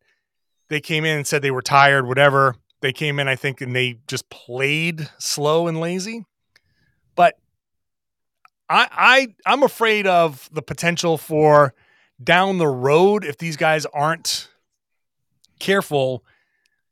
[0.69, 2.57] they came in and said they were tired, whatever.
[2.81, 6.25] They came in, I think, and they just played slow and lazy.
[7.15, 7.39] But
[8.69, 11.75] I, I I'm afraid of the potential for
[12.23, 14.49] down the road if these guys aren't
[15.59, 16.25] careful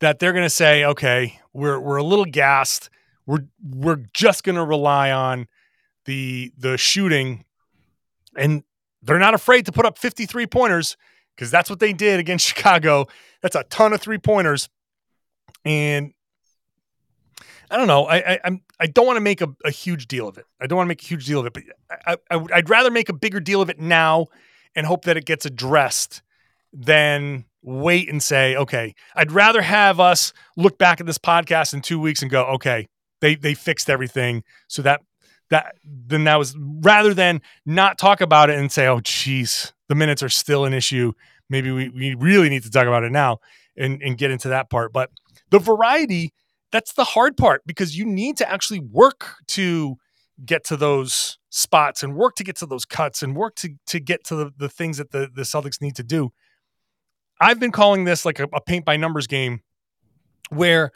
[0.01, 2.91] that they're going to say, okay, we're we're a little gassed.
[3.27, 5.47] We're we're just going to rely on
[6.05, 7.45] the the shooting,
[8.37, 8.63] and
[9.03, 10.97] they're not afraid to put up 53 pointers
[11.35, 13.07] because that's what they did against Chicago.
[13.41, 14.69] That's a ton of three pointers,
[15.65, 16.13] and
[17.71, 18.05] I don't know.
[18.05, 20.45] I, I I'm I don't want to make a, a, huge deal of it.
[20.61, 21.63] I don't want to make a huge deal of it, but
[22.07, 24.27] I, I I'd rather make a bigger deal of it now
[24.75, 26.23] and hope that it gets addressed
[26.73, 28.95] than wait and say, okay.
[29.15, 32.89] I'd rather have us look back at this podcast in two weeks and go, okay,
[33.21, 35.01] they they fixed everything, so that
[35.51, 39.95] that then that was rather than not talk about it and say, oh, geez, the
[39.95, 41.13] minutes are still an issue.
[41.49, 43.39] Maybe we, we really need to talk about it now
[43.77, 44.93] and, and get into that part.
[44.93, 45.11] But
[45.51, 46.33] the variety
[46.75, 49.95] that's the hard part because you need to actually work to
[50.45, 54.01] get to those spots and work to get to those cuts and work to, to
[54.01, 56.33] get to the, the things that the, the Celtics need to do.
[57.41, 59.61] I've been calling this like a, a paint by numbers game
[60.49, 60.91] where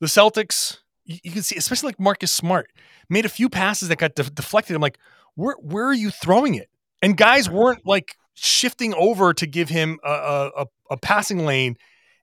[0.00, 2.70] the Celtics, you, you, can see, especially like Marcus Smart,
[3.10, 4.74] made a few passes that got de- deflected.
[4.74, 4.96] I'm like,
[5.34, 6.70] where, where are you throwing it?
[7.02, 11.76] And guys weren't like shifting over to give him a, a, a passing lane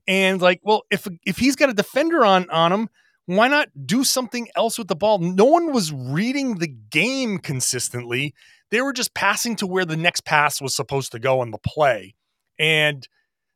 [0.08, 2.89] and like, well, if if he's got a defender on on him,
[3.26, 5.20] why not do something else with the ball?
[5.20, 8.34] No one was reading the game consistently.
[8.72, 11.58] They were just passing to where the next pass was supposed to go on the
[11.58, 12.15] play.
[12.60, 13.08] And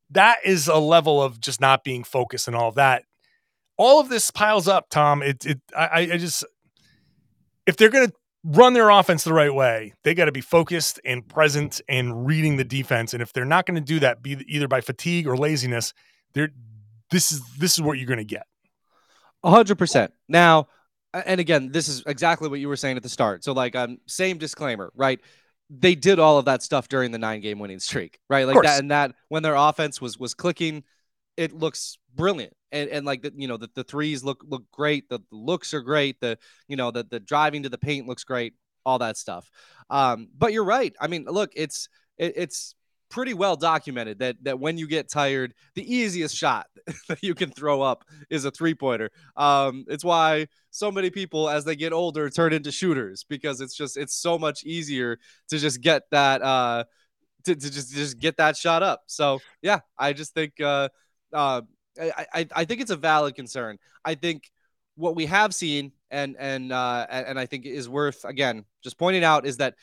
[0.09, 3.03] that is a level of just not being focused and all of that.
[3.77, 5.23] All of this piles up, Tom.
[5.23, 6.45] It, it I, I just
[7.65, 8.11] if they're gonna
[8.43, 12.57] run their offense the right way, they got to be focused and present and reading
[12.57, 13.13] the defense.
[13.13, 15.93] And if they're not going to do that, be either by fatigue or laziness,
[16.33, 16.49] there
[17.09, 18.47] this is this is what you're going to get.
[19.43, 20.13] A hundred percent.
[20.27, 20.67] Now,
[21.13, 23.43] and again, this is exactly what you were saying at the start.
[23.43, 25.19] So, like, um, same disclaimer, right?
[25.69, 28.45] They did all of that stuff during the nine game winning streak, right?
[28.45, 30.83] Like that, and that when their offense was was clicking,
[31.37, 32.53] it looks brilliant.
[32.71, 35.73] And and like the, you know, the, the threes look look great, the, the looks
[35.73, 38.53] are great, the you know, the the driving to the paint looks great,
[38.85, 39.49] all that stuff.
[39.89, 40.93] Um, but you're right.
[40.99, 42.75] I mean, look, it's it, it's
[43.11, 46.65] pretty well documented that that when you get tired, the easiest shot
[47.07, 49.11] that you can throw up is a three pointer.
[49.35, 53.75] Um, it's why so many people, as they get older, turn into shooters because it's
[53.75, 55.19] just it's so much easier
[55.49, 56.85] to just get that uh,
[57.43, 59.03] to, to just just get that shot up.
[59.05, 60.89] So yeah, I just think uh,
[61.33, 61.61] uh,
[61.99, 63.77] I, I I think it's a valid concern.
[64.03, 64.49] I think
[64.95, 69.23] what we have seen and and uh, and I think is worth again just pointing
[69.23, 69.75] out is that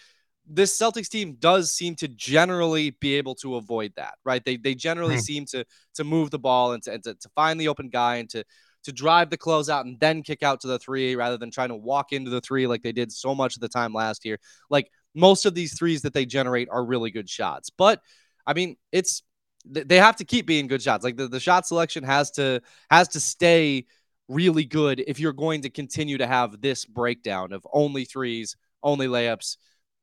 [0.48, 4.44] this Celtics team does seem to generally be able to avoid that, right?
[4.44, 5.20] They they generally mm.
[5.20, 8.16] seem to to move the ball and to, and to, to find the open guy
[8.16, 8.44] and to
[8.84, 11.76] to drive the closeout and then kick out to the three rather than trying to
[11.76, 14.38] walk into the three like they did so much of the time last year.
[14.70, 18.00] Like most of these threes that they generate are really good shots, but
[18.46, 19.22] I mean it's
[19.64, 21.04] they have to keep being good shots.
[21.04, 23.84] Like the, the shot selection has to has to stay
[24.28, 29.06] really good if you're going to continue to have this breakdown of only threes, only
[29.06, 29.56] layups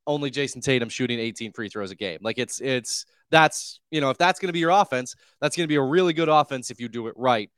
[0.07, 2.19] only Jayson Tatum shooting 18 free throws a game.
[2.21, 5.65] Like it's it's that's you know if that's going to be your offense, that's going
[5.65, 7.49] to be a really good offense if you do it right,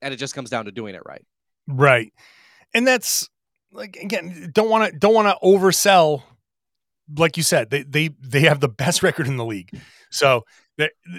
[0.00, 1.24] and it just comes down to doing it right.
[1.66, 2.12] Right,
[2.74, 3.28] and that's
[3.72, 6.22] like again don't want to don't want to oversell.
[7.16, 9.70] Like you said, they they they have the best record in the league.
[10.10, 10.44] So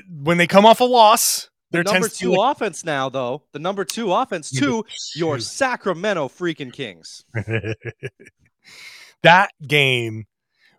[0.10, 3.44] when they come off a loss, they're number two like, offense now, though.
[3.52, 4.86] The number two offense to
[5.16, 7.26] your Sacramento freaking Kings.
[9.24, 10.26] that game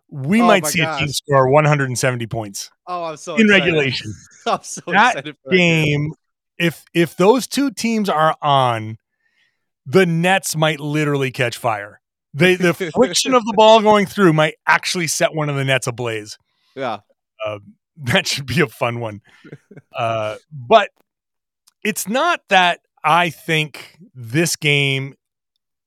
[0.09, 1.01] we oh might see gosh.
[1.01, 2.71] a team score 170 points.
[2.87, 3.63] Oh, I'm so in excited.
[3.65, 4.13] regulation.
[4.47, 6.09] I'm so that excited for game.
[6.09, 8.97] That if if those two teams are on,
[9.85, 12.01] the Nets might literally catch fire.
[12.33, 15.87] The the friction of the ball going through might actually set one of the Nets
[15.87, 16.37] ablaze.
[16.75, 16.99] Yeah,
[17.45, 17.59] uh,
[17.97, 19.21] that should be a fun one.
[19.93, 20.89] Uh, but
[21.83, 25.15] it's not that I think this game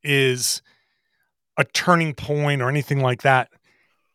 [0.03, 0.63] is
[1.57, 3.49] a turning point or anything like that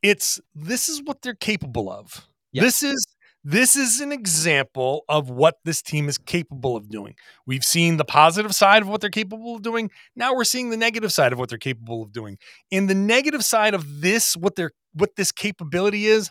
[0.03, 2.27] it's this is what they're capable of.
[2.53, 3.07] This is
[3.43, 7.15] this is an example of what this team is capable of doing.
[7.45, 9.89] We've seen the positive side of what they're capable of doing.
[10.15, 12.37] Now we're seeing the negative side of what they're capable of doing.
[12.69, 16.29] In the negative side of this, what they're what this capability is,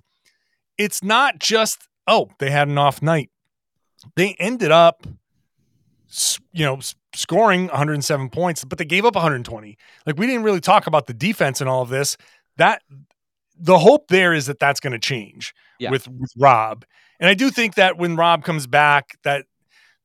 [0.78, 3.30] it's not just oh they had an off night.
[4.16, 5.06] They ended up,
[6.52, 6.80] you know,
[7.14, 9.76] scoring 107 points, but they gave up 120.
[10.06, 12.16] Like we didn't really talk about the defense and all of this.
[12.58, 12.82] That
[13.62, 15.90] the hope there is that that's going to change yeah.
[15.90, 16.84] with, with Rob.
[17.20, 19.46] And I do think that when Rob comes back, that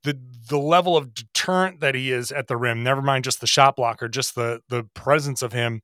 [0.03, 0.17] the
[0.49, 3.75] the level of deterrent that he is at the rim, never mind just the shot
[3.75, 5.81] blocker, just the the presence of him,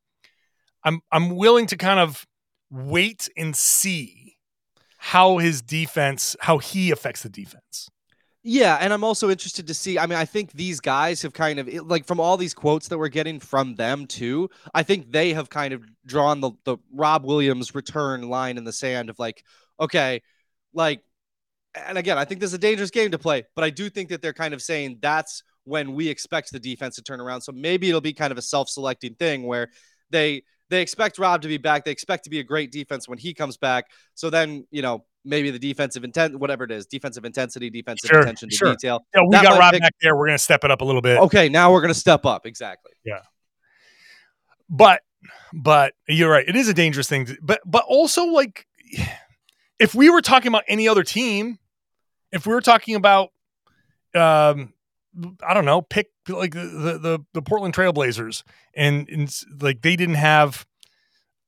[0.84, 2.26] I'm I'm willing to kind of
[2.70, 4.36] wait and see
[4.98, 7.90] how his defense, how he affects the defense.
[8.46, 9.98] Yeah, and I'm also interested to see.
[9.98, 12.98] I mean, I think these guys have kind of like from all these quotes that
[12.98, 14.50] we're getting from them too.
[14.74, 18.74] I think they have kind of drawn the the Rob Williams return line in the
[18.74, 19.46] sand of like,
[19.80, 20.22] okay,
[20.74, 21.02] like,
[21.76, 24.10] and again, I think this is a dangerous game to play, but I do think
[24.10, 27.42] that they're kind of saying that's when we expect the defense to turn around.
[27.42, 29.70] So maybe it'll be kind of a self-selecting thing where
[30.10, 31.86] they they expect Rob to be back.
[31.86, 33.86] They expect to be a great defense when he comes back.
[34.16, 38.22] So then, you know, maybe the defensive intent, whatever it is, defensive intensity, defensive sure,
[38.22, 38.72] attention to sure.
[38.72, 39.06] detail.
[39.16, 40.16] Yeah, we that got Rob pick- back there.
[40.16, 41.20] We're going to step it up a little bit.
[41.20, 42.46] Okay, now we're going to step up.
[42.46, 42.92] Exactly.
[43.06, 43.22] Yeah.
[44.70, 45.02] But,
[45.54, 46.48] but you're right.
[46.48, 47.26] It is a dangerous thing.
[47.26, 48.68] To, but, but also like,
[49.80, 51.60] if we were talking about any other team,
[52.32, 53.30] if we were talking about,
[54.16, 54.74] um,
[55.46, 58.44] I don't know, pick like the the the Portland Trailblazers,
[58.76, 59.32] and, and
[59.62, 60.66] like they didn't have,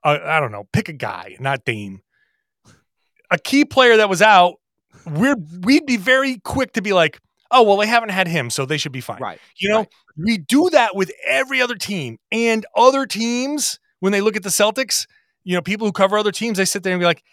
[0.03, 2.01] uh, I don't know, pick a guy, not Dame,
[3.31, 4.55] a key player that was out,
[5.05, 7.19] we're we'd be very quick to be like,
[7.51, 9.21] oh well, they haven't had him, so they should be fine.
[9.21, 9.39] Right.
[9.57, 9.89] You know, right.
[10.17, 14.49] we do that with every other team, and other teams when they look at the
[14.49, 15.07] Celtics,
[15.43, 17.23] you know, people who cover other teams, they sit there and be like,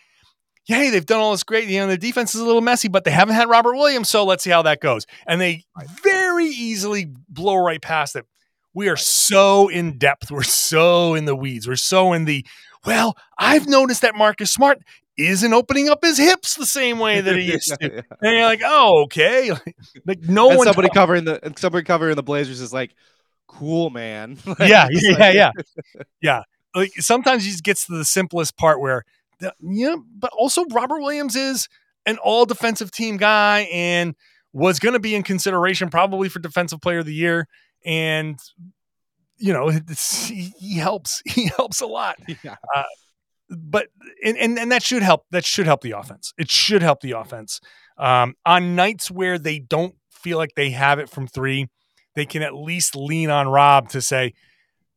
[0.66, 1.68] "Yay, they've done all this great.
[1.68, 4.24] You know, the defense is a little messy, but they haven't had Robert Williams, so
[4.24, 5.64] let's see how that goes." And they
[6.02, 8.26] very easily blow right past it.
[8.74, 10.31] We are so in depth.
[10.31, 11.68] We're so in the weeds.
[11.68, 12.46] We're so in the
[12.85, 14.78] well, I've noticed that Marcus Smart
[15.16, 17.77] isn't opening up his hips the same way that he used to.
[17.94, 18.01] yeah.
[18.22, 19.51] And you're like, oh, okay.
[20.07, 22.94] like no and one somebody covering the somebody covering the Blazers is like,
[23.46, 24.38] cool, man.
[24.46, 25.51] like, yeah, yeah, like, yeah,
[26.20, 26.42] yeah.
[26.75, 29.05] Like sometimes he just gets to the simplest part where,
[29.40, 31.68] the, yeah, but also Robert Williams is
[32.07, 34.14] an all defensive team guy and
[34.53, 37.46] was going to be in consideration probably for defensive player of the year.
[37.85, 38.38] And
[39.42, 41.20] you know, he, he helps.
[41.27, 42.16] He helps a lot.
[42.44, 42.57] Yeah.
[42.75, 42.85] Uh,
[43.57, 43.88] but
[44.25, 45.27] and, and, and that should help.
[45.31, 46.33] That should help the offense.
[46.38, 47.61] It should help the offense.
[47.99, 51.69] Um, on nights where they don't feel like they have it from three,
[52.15, 54.35] they can at least lean on Rob to say,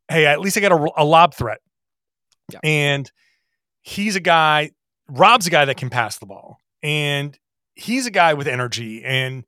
[0.10, 1.60] "Hey, at least I got a, a lob threat."
[2.52, 2.60] Yeah.
[2.64, 3.12] And
[3.82, 4.72] he's a guy.
[5.10, 7.38] Rob's a guy that can pass the ball, and
[7.76, 9.46] he's a guy with energy, and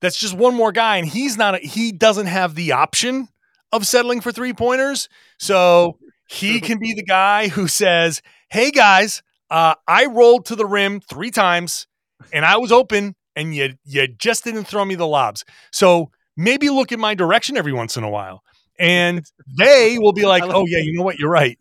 [0.00, 0.98] that's just one more guy.
[0.98, 1.56] And he's not.
[1.56, 3.28] A, he doesn't have the option
[3.72, 9.22] of settling for three pointers, so he can be the guy who says, "Hey guys,
[9.50, 11.86] uh, I rolled to the rim three times,
[12.32, 15.44] and I was open, and you you just didn't throw me the lobs.
[15.72, 18.42] So maybe look in my direction every once in a while."
[18.78, 19.24] And
[19.58, 21.18] they will be like, "Oh yeah, you know what?
[21.18, 21.58] You're right."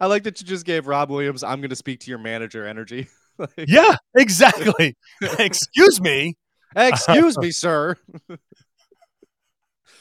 [0.00, 1.42] I like that you just gave Rob Williams.
[1.42, 3.08] I'm going to speak to your manager energy.
[3.38, 4.96] like, yeah, exactly.
[5.38, 6.36] Excuse me.
[6.74, 7.96] Excuse me, sir.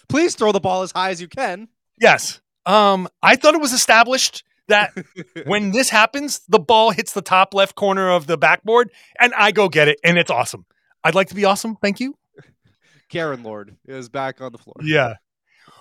[0.09, 1.67] Please throw the ball as high as you can.
[1.99, 2.41] Yes.
[2.65, 4.93] Um, I thought it was established that
[5.45, 9.51] when this happens, the ball hits the top left corner of the backboard, and I
[9.51, 10.65] go get it, and it's awesome.
[11.03, 11.75] I'd like to be awesome.
[11.75, 12.17] Thank you.
[13.09, 14.75] Karen Lord is back on the floor.
[14.81, 15.15] Yeah.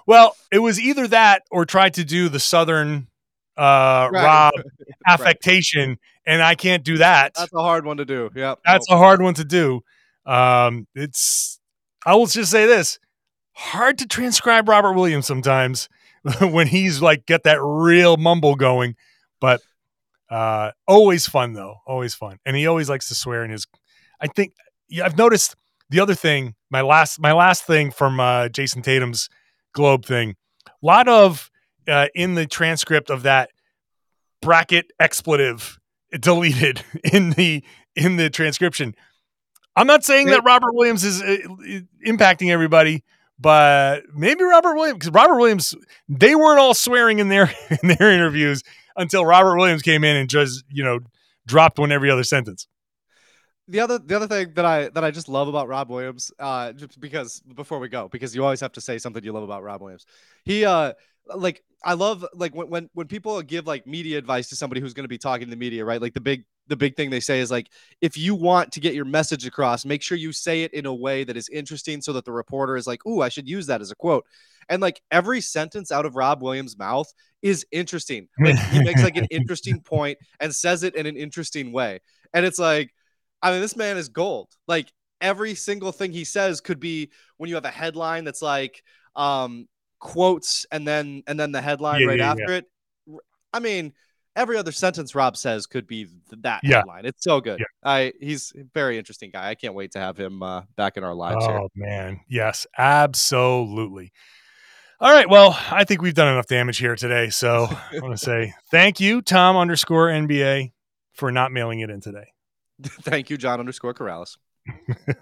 [0.06, 3.08] Well, it was either that or try to do the Southern
[3.56, 4.24] uh, right.
[4.24, 4.54] Rob
[5.06, 5.98] affectation, right.
[6.26, 7.34] and I can't do that.
[7.34, 8.30] That's a hard one to do.
[8.34, 8.96] Yeah, that's nope.
[8.96, 9.80] a hard one to do.
[10.26, 11.58] Um, it's
[12.04, 12.98] I will just say this:
[13.52, 15.88] hard to transcribe Robert Williams sometimes.
[16.40, 18.96] when he's like get that real mumble going.
[19.40, 19.60] But
[20.30, 23.66] uh, always fun though, always fun, and he always likes to swear in his.
[24.20, 24.54] I think
[24.88, 25.54] yeah, I've noticed
[25.90, 26.54] the other thing.
[26.70, 29.28] My last my last thing from uh, Jayson Tatum's
[29.74, 30.36] Globe thing.
[30.66, 31.50] A lot of
[31.88, 33.50] uh, in the transcript of that
[34.40, 35.78] bracket expletive
[36.18, 36.82] deleted
[37.12, 37.62] in the
[37.96, 38.94] in the transcription.
[39.76, 41.36] I'm not saying that Robert Williams is uh,
[42.06, 43.02] impacting everybody,
[43.38, 45.74] but maybe Robert Williams because Robert Williams
[46.08, 48.62] they weren't all swearing in their in their interviews
[48.96, 51.00] until Robert Williams came in and just you know
[51.46, 52.66] dropped one every other sentence.
[53.68, 56.72] The other the other thing that I that I just love about Rob Williams, uh,
[56.72, 59.62] just because before we go, because you always have to say something you love about
[59.62, 60.06] Rob Williams.
[60.44, 60.92] He uh
[61.34, 64.94] like I love like when when when people give like media advice to somebody who's
[64.94, 66.00] going to be talking to the media, right?
[66.00, 67.68] Like the big the big thing they say is like
[68.00, 70.94] if you want to get your message across, make sure you say it in a
[70.94, 73.80] way that is interesting so that the reporter is like, "Ooh, I should use that
[73.80, 74.24] as a quote."
[74.68, 77.12] And like every sentence out of Rob Williams' mouth
[77.42, 78.28] is interesting.
[78.38, 82.00] Like he makes like an interesting point and says it in an interesting way.
[82.32, 82.94] And it's like
[83.44, 84.48] I mean, this man is gold.
[84.66, 84.90] Like
[85.20, 88.82] every single thing he says could be when you have a headline that's like
[89.14, 89.68] um,
[90.00, 92.56] quotes and then and then the headline yeah, right yeah, after yeah.
[92.56, 92.64] it.
[93.52, 93.92] I mean,
[94.34, 97.04] every other sentence Rob says could be that headline.
[97.04, 97.62] It's so good.
[97.84, 99.50] I he's a very interesting guy.
[99.50, 101.44] I can't wait to have him uh, back in our lives.
[101.46, 101.86] Oh here.
[101.86, 104.10] man, yes, absolutely.
[105.00, 105.28] All right.
[105.28, 107.28] Well, I think we've done enough damage here today.
[107.28, 110.72] So I want to say thank you, Tom underscore NBA,
[111.12, 112.33] for not mailing it in today.
[112.82, 114.36] Thank you, John underscore Karalis.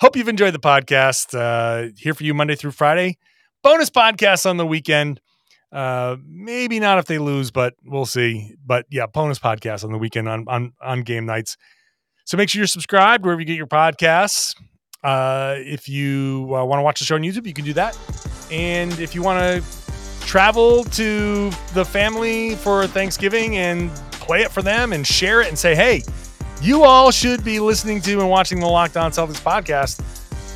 [0.00, 1.38] Hope you've enjoyed the podcast.
[1.38, 3.18] Uh, here for you Monday through Friday.
[3.62, 5.20] Bonus podcasts on the weekend.
[5.72, 8.54] Uh, maybe not if they lose, but we'll see.
[8.64, 11.56] But yeah, bonus podcasts on the weekend on on, on game nights.
[12.24, 14.54] So make sure you're subscribed wherever you get your podcasts.
[15.02, 17.98] Uh, if you uh, want to watch the show on YouTube, you can do that.
[18.50, 23.90] And if you want to travel to the family for Thanksgiving and
[24.24, 26.02] play it for them and share it and say, hey,
[26.62, 30.02] you all should be listening to and watching the Locked On Celtics podcast.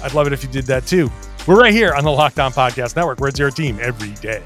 [0.02, 1.10] I'd love it if you did that too.
[1.46, 3.20] We're right here on the Locked On Podcast Network.
[3.20, 4.42] We're at your team every day.